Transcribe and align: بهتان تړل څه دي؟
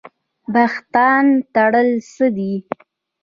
بهتان 0.53 1.25
تړل 1.53 1.89
څه 2.13 2.25
دي؟ 2.35 2.53